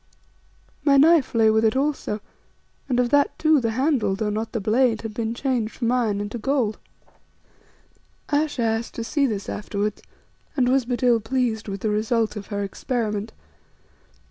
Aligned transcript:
My 0.83 0.97
knife 0.97 1.35
lay 1.35 1.51
with 1.51 1.63
it 1.63 1.75
also, 1.75 2.21
and 2.89 2.99
of 2.99 3.11
that 3.11 3.37
too 3.37 3.61
the 3.61 3.69
handle, 3.73 4.15
though 4.15 4.31
not 4.31 4.51
the 4.51 4.59
blade, 4.59 5.03
had 5.03 5.13
been 5.13 5.35
changed 5.35 5.75
from 5.75 5.91
iron 5.91 6.19
into 6.19 6.39
gold. 6.39 6.79
Ayesha 8.29 8.63
asked 8.63 8.95
to 8.95 9.03
see 9.03 9.27
this 9.27 9.47
afterwards 9.47 10.01
and 10.57 10.67
was 10.67 10.85
but 10.85 11.03
ill 11.03 11.19
pleased 11.19 11.67
with 11.67 11.81
the 11.81 11.89
result 11.91 12.35
of 12.35 12.47
her 12.47 12.63
experiment. 12.63 13.31